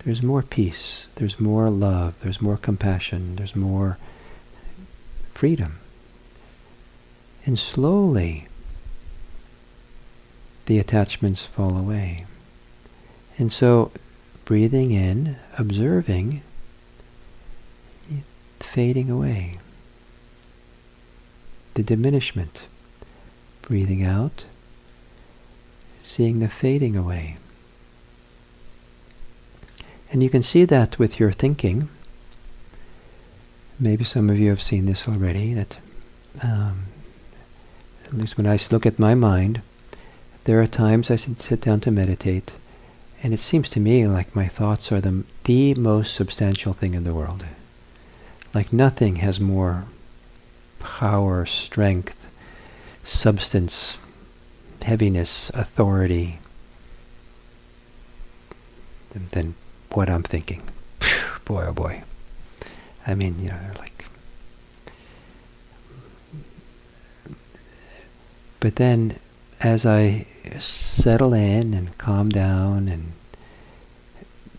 [0.05, 1.07] There's more peace.
[1.15, 2.13] There's more love.
[2.21, 3.35] There's more compassion.
[3.35, 3.97] There's more
[5.27, 5.79] freedom.
[7.45, 8.48] And slowly,
[10.69, 12.27] the attachments fall away.
[13.39, 13.91] And so,
[14.45, 16.43] breathing in, observing,
[18.59, 19.57] fading away.
[21.73, 22.61] The diminishment.
[23.63, 24.45] Breathing out,
[26.05, 27.37] seeing the fading away.
[30.11, 31.89] And you can see that with your thinking.
[33.79, 35.79] Maybe some of you have seen this already, that
[36.43, 36.85] um,
[38.05, 39.63] at least when I look at my mind,
[40.49, 42.53] there are times I sit down to meditate,
[43.21, 47.03] and it seems to me like my thoughts are the, the most substantial thing in
[47.03, 47.45] the world.
[48.51, 49.85] Like nothing has more
[50.79, 52.17] power, strength,
[53.03, 53.99] substance,
[54.81, 56.39] heaviness, authority
[59.11, 59.55] than, than
[59.91, 60.63] what I'm thinking.
[61.45, 62.01] boy, oh boy.
[63.05, 64.05] I mean, you know, like.
[68.59, 69.19] But then,
[69.61, 70.25] as I
[70.59, 73.13] settle in and calm down and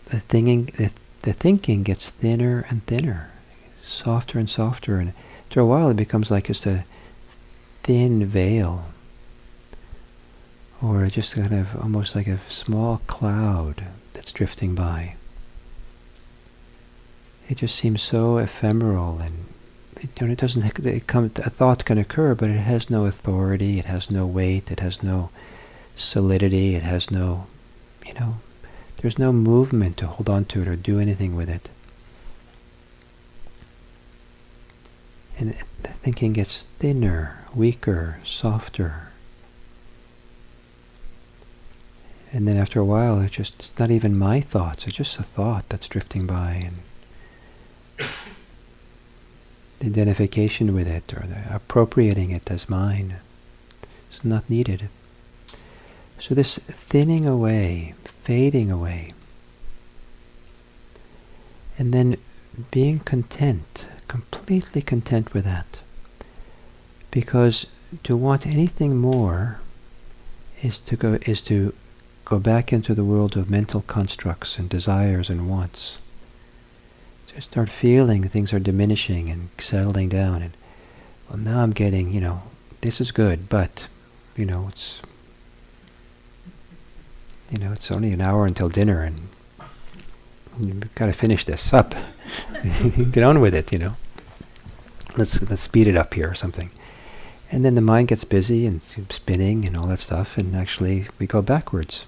[0.05, 3.31] the thinking the, the thinking gets thinner and thinner
[3.85, 4.97] softer and softer.
[4.97, 5.13] And
[5.45, 6.85] after a while it becomes like just a
[7.83, 8.85] thin veil
[10.81, 13.83] or just kind of almost like a small cloud
[14.13, 15.15] that's drifting by.
[17.49, 19.45] It just seems so ephemeral and
[19.97, 23.05] it, you know, it doesn't it come, a thought can occur but it has no
[23.05, 25.29] authority it has no weight it has no
[25.95, 26.75] solidity.
[26.75, 27.47] It has no,
[28.05, 28.37] you know,
[28.97, 31.69] there's no movement to hold on to it or do anything with it.
[35.37, 39.09] And the thinking gets thinner, weaker, softer.
[42.33, 44.87] And then after a while, it's just it's not even my thoughts.
[44.87, 46.71] It's just a thought that's drifting by,
[47.99, 48.07] and
[49.81, 53.15] the identification with it or the appropriating it as mine
[54.13, 54.89] is not needed.
[56.19, 59.13] So this thinning away, fading away,
[61.77, 62.17] and then
[62.69, 65.79] being content, completely content with that.
[67.09, 67.65] Because
[68.03, 69.59] to want anything more
[70.61, 71.73] is to go is to
[72.23, 75.97] go back into the world of mental constructs and desires and wants.
[77.39, 80.53] Start feeling things are diminishing and settling down and
[81.29, 82.43] well now I'm getting, you know,
[82.81, 83.87] this is good, but
[84.35, 85.01] you know, it's
[87.49, 89.27] you know, it's only an hour until dinner and
[90.59, 91.95] you've got to finish this up.
[93.11, 93.95] Get on with it, you know.
[95.17, 96.69] Let's let's speed it up here or something.
[97.51, 101.27] And then the mind gets busy and spinning and all that stuff, and actually we
[101.27, 102.05] go backwards.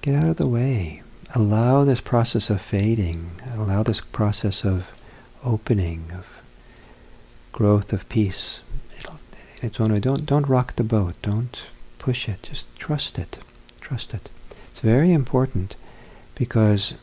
[0.00, 1.01] Get out of the way.
[1.34, 3.40] Allow this process of fading.
[3.54, 4.90] Allow this process of
[5.44, 6.26] opening, of
[7.52, 8.62] growth, of peace.
[9.62, 10.00] Its own way.
[10.00, 11.14] Don't don't rock the boat.
[11.22, 11.62] Don't
[11.98, 12.42] push it.
[12.42, 13.38] Just trust it.
[13.80, 14.28] Trust it.
[14.70, 15.76] It's very important
[16.34, 16.94] because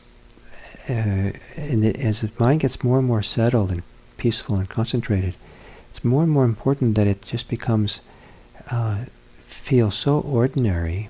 [0.88, 3.82] uh, the, as the mind gets more and more settled and
[4.16, 5.34] peaceful and concentrated,
[5.90, 8.00] it's more and more important that it just becomes
[8.70, 9.04] uh,
[9.44, 11.08] feels so ordinary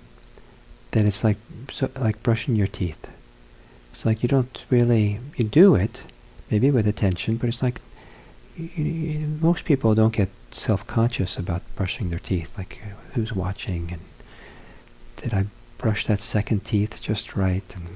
[0.93, 1.37] that it's like
[1.71, 3.09] so, like brushing your teeth.
[3.93, 6.05] It's like you don't really you do it
[6.51, 7.81] maybe with attention, but it's like
[8.57, 12.57] you, you, most people don't get self-conscious about brushing their teeth.
[12.59, 14.01] Like uh, who's watching and
[15.17, 15.47] did I
[15.79, 17.87] brush that second teeth just right and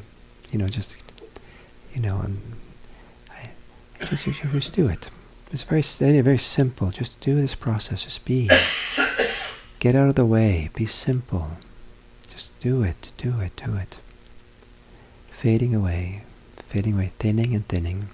[0.50, 0.96] you know just
[1.94, 2.40] you know and
[3.30, 3.50] I,
[4.00, 5.08] I just, just do it.
[5.52, 5.82] It's very
[6.20, 6.90] very simple.
[6.90, 8.04] Just do this process.
[8.04, 8.50] Just be.
[9.78, 10.70] Get out of the way.
[10.74, 11.58] Be simple.
[12.64, 13.12] Do it.
[13.18, 13.54] Do it.
[13.62, 13.98] Do it.
[15.30, 16.22] Fading away.
[16.56, 17.12] Fading away.
[17.18, 18.08] Thinning and thinning.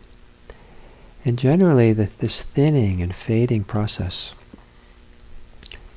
[1.24, 4.34] And generally, the, this thinning and fading process,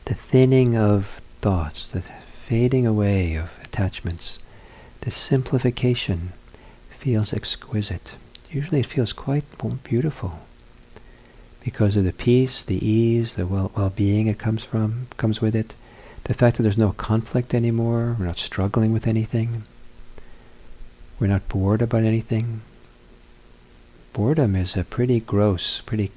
[0.06, 2.04] the thinning of thoughts, the
[2.48, 4.38] fading away of attachments,
[5.02, 6.34] the simplification
[6.92, 8.14] feels exquisite.
[8.52, 9.46] Usually it feels quite
[9.84, 10.42] beautiful
[11.64, 15.74] because of the peace, the ease, the well well-being it comes from, comes with it.
[16.26, 19.64] The fact that there's no conflict anymore, we're not struggling with anything,
[21.20, 22.62] we're not bored about anything.
[24.14, 26.12] Boredom is a pretty gross, pretty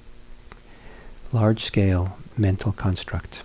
[1.33, 3.43] large-scale mental construct.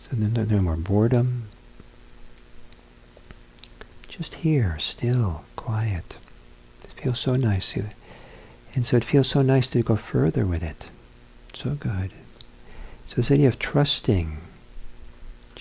[0.00, 1.48] So no, no more boredom.
[4.08, 6.16] Just here, still, quiet.
[6.84, 7.78] It feels so nice.
[8.74, 10.88] And so it feels so nice to go further with it.
[11.54, 12.12] So good.
[13.06, 14.38] So this idea of trusting,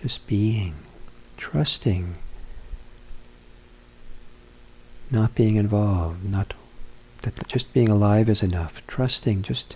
[0.01, 0.75] just being,
[1.35, 2.15] trusting,
[5.11, 6.53] not being involved, not
[7.23, 8.81] that just being alive is enough.
[8.87, 9.75] Trusting, just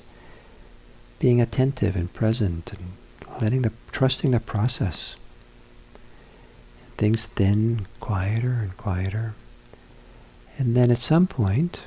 [1.20, 2.94] being attentive and present, and
[3.42, 5.18] letting the trusting the process.
[6.98, 9.34] Things thin, quieter and quieter,
[10.58, 11.82] and then at some point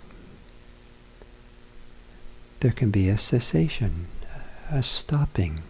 [2.60, 4.08] there can be a cessation,
[4.70, 5.60] a stopping,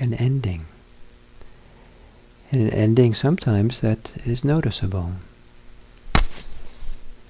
[0.00, 0.64] an ending.
[2.50, 5.12] And an ending sometimes that is noticeable.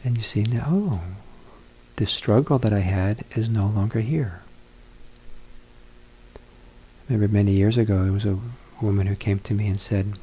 [0.04, 1.00] And you see now, oh,
[1.96, 4.42] this struggle that I had is no longer here.
[7.08, 8.38] I remember many years ago there was a
[8.80, 10.14] woman who came to me and said,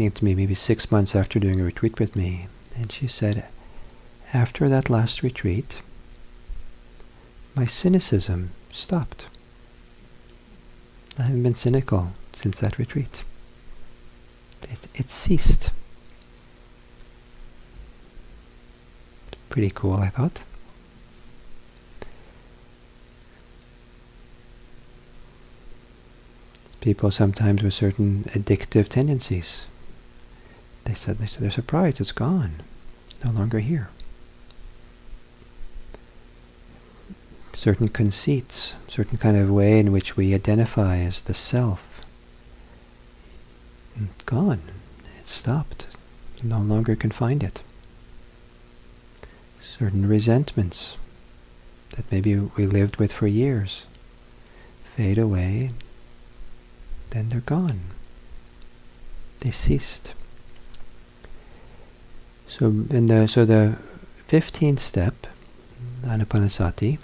[0.00, 3.44] came to me maybe six months after doing a retreat with me, and she said,
[4.32, 5.82] after that last retreat,
[7.54, 9.26] my cynicism stopped.
[11.20, 13.24] I haven't been cynical since that retreat.
[14.62, 15.68] It, it ceased.
[19.50, 20.40] Pretty cool, I thought.
[26.80, 29.66] People sometimes with certain addictive tendencies.
[30.84, 32.62] They said, they said they're surprised it's gone,
[33.22, 33.90] no longer here.
[37.60, 42.00] Certain conceits, certain kind of way in which we identify as the self.
[44.24, 44.62] Gone.
[45.20, 45.84] It stopped.
[46.42, 47.60] no longer can find it.
[49.60, 50.96] Certain resentments
[51.96, 53.84] that maybe we lived with for years
[54.96, 55.70] fade away,
[57.10, 57.80] then they're gone.
[59.40, 60.14] They ceased.
[62.48, 63.76] So, in the, so the
[64.30, 65.26] 15th step,
[66.02, 66.98] Anapanasati,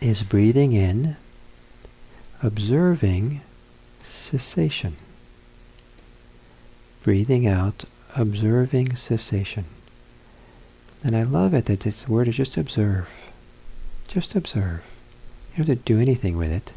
[0.00, 1.16] is breathing in,
[2.42, 3.40] observing
[4.06, 4.96] cessation.
[7.02, 7.84] Breathing out,
[8.16, 9.64] observing cessation.
[11.02, 13.08] And I love it that this word is just observe.
[14.08, 14.82] Just observe.
[15.52, 16.72] You don't have to do anything with it.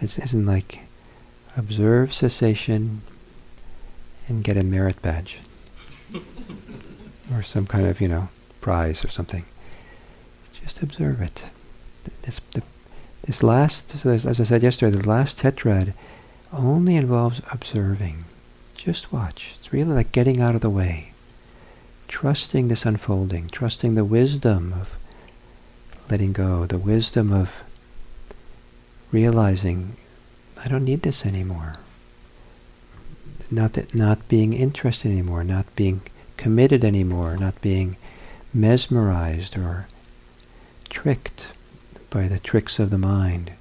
[0.00, 0.80] It isn't like
[1.56, 3.02] observe cessation
[4.26, 5.38] and get a merit badge.
[7.32, 8.28] or some kind of, you know,
[8.60, 9.44] prize or something.
[10.62, 11.44] Just observe it
[12.22, 12.62] this the,
[13.22, 15.92] this last, so as I said yesterday, the last tetrad
[16.52, 18.24] only involves observing.
[18.74, 19.52] Just watch.
[19.56, 21.12] It's really like getting out of the way,
[22.08, 24.96] trusting this unfolding, trusting the wisdom of
[26.10, 27.56] letting go, the wisdom of
[29.12, 29.96] realizing
[30.62, 31.76] I don't need this anymore.
[33.50, 36.02] Not that not being interested anymore, not being
[36.36, 37.96] committed anymore, not being
[38.52, 39.86] mesmerized or
[40.88, 41.48] tricked
[42.10, 43.52] by the tricks of the mind.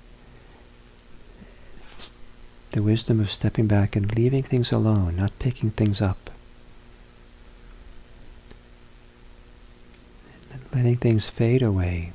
[2.71, 6.29] the wisdom of stepping back and leaving things alone, not picking things up.
[10.73, 12.13] Letting things fade away.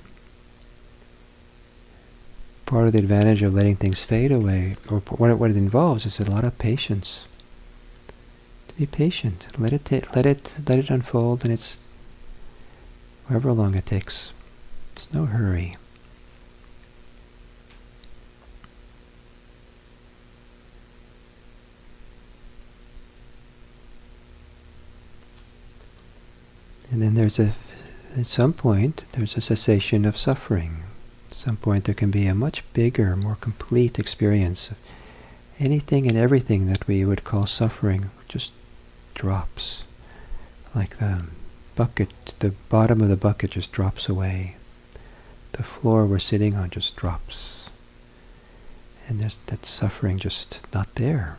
[2.66, 6.06] Part of the advantage of letting things fade away, or what it, what it involves,
[6.06, 7.26] is a lot of patience.
[8.68, 11.78] To be patient, let it let it let it unfold, and it's
[13.28, 14.32] however long it takes.
[14.94, 15.76] There's no hurry.
[26.94, 27.54] And then there's a,
[28.16, 30.84] at some point, there's a cessation of suffering.
[31.28, 34.76] At some point there can be a much bigger, more complete experience of
[35.58, 38.52] anything and everything that we would call suffering just
[39.16, 39.86] drops.
[40.72, 41.24] Like the
[41.74, 44.54] bucket, the bottom of the bucket just drops away.
[45.50, 47.70] The floor we're sitting on just drops.
[49.08, 51.38] And there's that suffering just not there.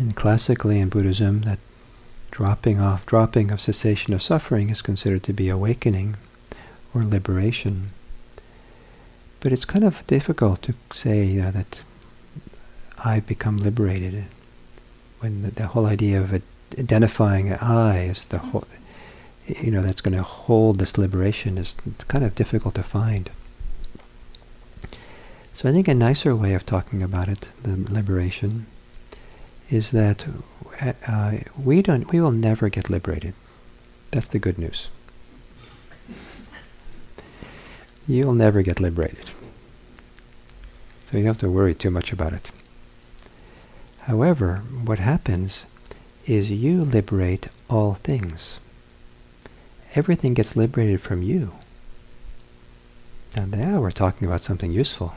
[0.00, 1.58] And classically in Buddhism, that
[2.30, 6.14] dropping off, dropping of cessation of suffering is considered to be awakening
[6.94, 7.88] or liberation.
[9.40, 11.84] But it's kind of difficult to say you know, that
[13.02, 14.26] I've become liberated
[15.20, 16.42] when the, the whole idea of
[16.78, 18.66] identifying I as the whole,
[19.46, 21.76] you know, that's going to hold this liberation is
[22.08, 23.30] kind of difficult to find.
[25.54, 28.66] So I think a nicer way of talking about it, the liberation,
[29.70, 30.24] is that
[31.06, 33.34] uh, we don't, we will never get liberated.
[34.10, 34.88] That's the good news.
[38.08, 39.30] You'll never get liberated.
[41.10, 42.50] So you don't have to worry too much about it.
[44.00, 45.64] However, what happens
[46.26, 48.58] is you liberate all things.
[49.94, 51.52] Everything gets liberated from you.
[53.36, 55.14] Now, now we're talking about something useful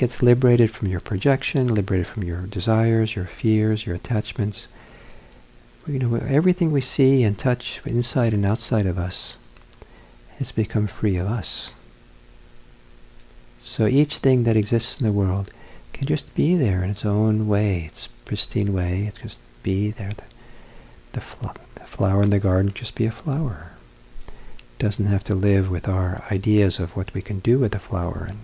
[0.00, 4.66] gets liberated from your projection, liberated from your desires, your fears, your attachments.
[5.86, 9.36] You know, everything we see and touch inside and outside of us
[10.38, 11.76] has become free of us.
[13.60, 15.50] So each thing that exists in the world
[15.92, 19.04] can just be there in its own way, its pristine way.
[19.08, 20.14] It just be there.
[20.14, 20.24] The,
[21.12, 23.72] the, fl- the flower in the garden just be a flower.
[24.26, 27.78] It doesn't have to live with our ideas of what we can do with the
[27.78, 28.38] flower and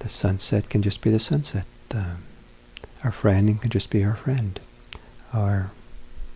[0.00, 1.66] The sunset can just be the sunset.
[1.94, 2.14] Uh,
[3.04, 4.58] our friend can just be our friend.
[5.32, 5.70] Our,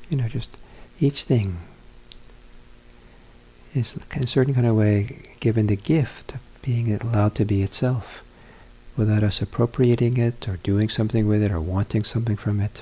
[0.08, 0.56] you know, just
[1.00, 1.58] each thing
[3.74, 7.62] is in a certain kind of way given the gift of being allowed to be
[7.62, 8.22] itself
[8.96, 12.80] without us appropriating it or doing something with it or wanting something from it.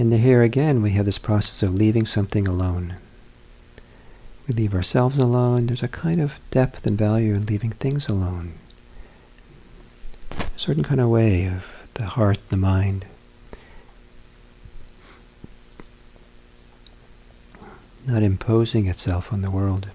[0.00, 2.96] And here again, we have this process of leaving something alone.
[4.48, 5.66] We leave ourselves alone.
[5.66, 8.54] There's a kind of depth and value in leaving things alone.
[10.30, 13.04] A certain kind of way of the heart, the mind.
[18.06, 19.88] Not imposing itself on the world.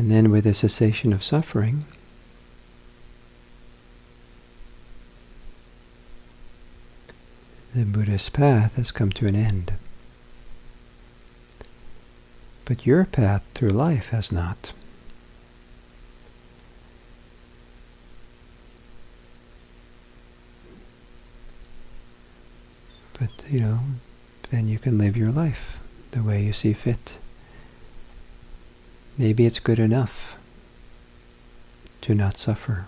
[0.00, 1.84] And then with the cessation of suffering,
[7.74, 9.74] the Buddhist path has come to an end.
[12.64, 14.72] But your path through life has not.
[23.18, 23.80] But, you know,
[24.50, 25.78] then you can live your life
[26.12, 27.19] the way you see fit.
[29.20, 30.38] Maybe it's good enough
[32.00, 32.86] to not suffer.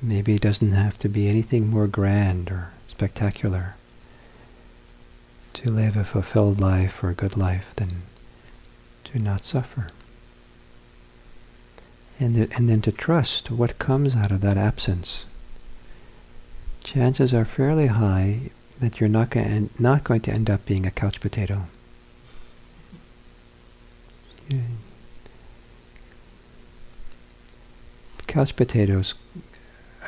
[0.00, 3.74] Maybe it doesn't have to be anything more grand or spectacular
[5.54, 8.02] to live a fulfilled life or a good life than
[9.06, 9.88] to not suffer.
[12.20, 15.26] And, th- and then to trust what comes out of that absence.
[16.84, 20.92] Chances are fairly high that you're not, go- not going to end up being a
[20.92, 21.66] couch potato.
[24.50, 24.62] Mm.
[28.26, 29.14] Couch potatoes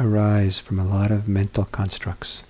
[0.01, 2.43] arise from a lot of mental constructs.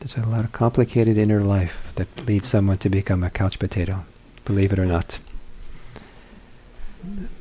[0.00, 4.04] There's a lot of complicated inner life that leads someone to become a couch potato,
[4.44, 5.18] believe it or not.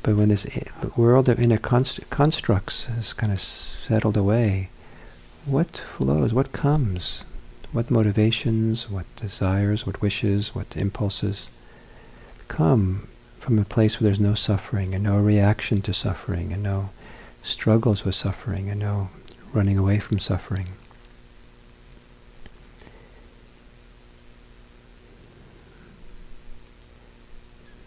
[0.04, 0.46] But when this
[0.96, 4.70] world of inner const- constructs has kind of settled away,
[5.46, 7.26] what flows, what comes,
[7.72, 11.50] what motivations, what desires, what wishes, what impulses
[12.48, 13.08] come
[13.40, 16.90] from a place where there's no suffering and no reaction to suffering and no
[17.44, 19.10] struggles with suffering and no
[19.54, 20.68] running away from suffering.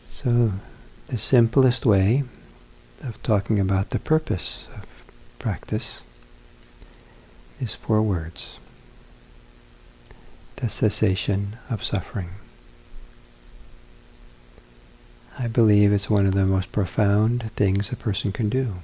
[0.07, 0.53] So
[1.07, 2.25] the simplest way
[3.03, 4.85] of talking about the purpose of
[5.39, 6.03] practice
[7.61, 8.59] is four words.
[10.57, 12.31] The cessation of suffering.
[15.41, 18.75] I believe it's one of the most profound things a person can do.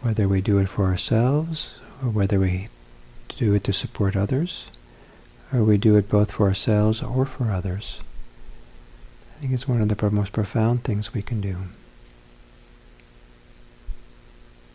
[0.00, 2.68] Whether we do it for ourselves, or whether we
[3.28, 4.72] do it to support others,
[5.52, 8.00] or we do it both for ourselves or for others,
[9.36, 11.56] I think it's one of the most profound things we can do.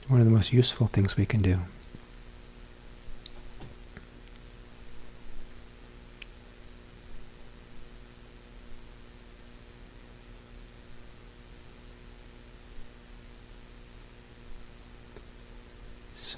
[0.08, 1.60] One of the most useful things we can do.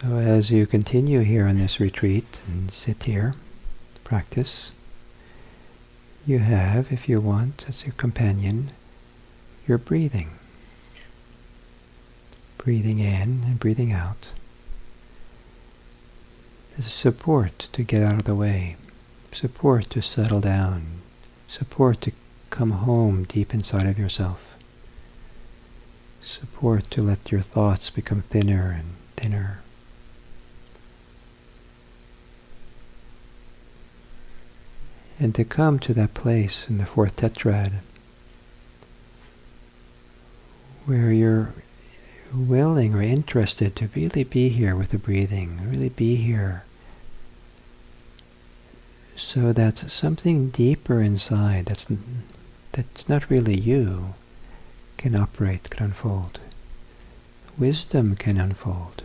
[0.02, 3.36] So as you continue here on this retreat and sit here,
[4.04, 4.72] practice,
[6.26, 8.72] you have, if you want, as your companion,
[9.68, 10.32] your breathing.
[12.58, 14.30] Breathing in and breathing out.
[16.80, 18.78] A support to get out of the way,
[19.32, 21.02] support to settle down,
[21.48, 22.12] support to
[22.50, 24.56] come home deep inside of yourself,
[26.24, 29.60] support to let your thoughts become thinner and thinner.
[35.22, 37.74] And to come to that place in the fourth tetrad
[40.88, 41.54] where you're
[42.34, 46.64] willing or interested to really be here with the breathing, really be here
[49.16, 51.86] so that something deeper inside that's
[52.72, 54.16] that's not really you
[54.98, 56.40] can operate, can unfold.
[57.60, 59.04] Wisdom can unfold.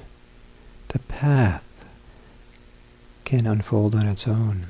[0.89, 1.65] The path
[3.27, 4.69] can unfold on its own.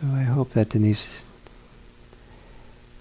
[0.00, 1.22] So I hope that Denise,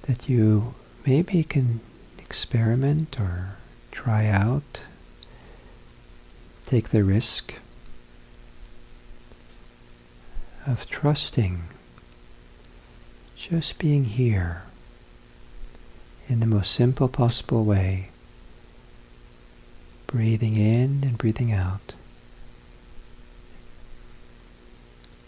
[0.04, 0.76] that you
[1.06, 1.80] maybe can
[2.18, 3.56] experiment or
[3.92, 4.82] try out,
[6.64, 7.54] take the risk
[10.68, 11.64] of trusting
[13.36, 14.64] just being here
[16.30, 18.10] in the most simple possible way,
[20.08, 21.94] breathing in and breathing out.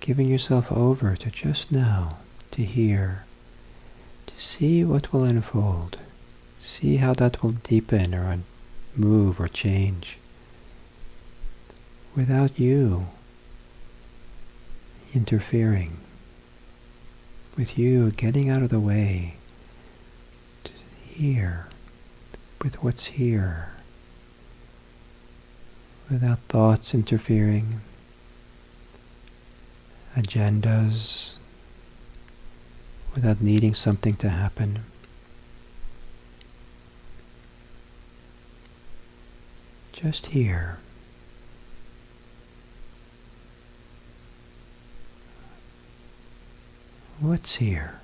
[0.04, 2.18] Giving yourself over to just now,
[2.52, 3.24] to hear,
[4.28, 5.98] to see what will unfold,
[6.60, 8.38] see how that will deepen or
[8.98, 10.18] move or change.
[12.18, 13.08] Without you
[15.14, 15.96] interfering,
[17.56, 19.36] with you getting out of the way
[20.66, 20.72] to
[21.08, 21.70] hear
[22.62, 23.72] with what's here,
[26.12, 27.80] without thoughts interfering,
[30.16, 31.36] agendas
[33.16, 34.84] without needing something to happen.
[39.92, 40.80] Just here.
[47.20, 48.02] What's here?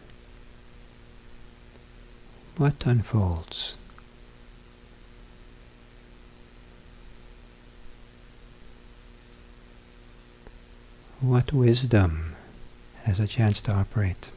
[2.58, 3.78] What unfolds?
[11.22, 12.36] What wisdom
[13.04, 14.30] has a chance to operate.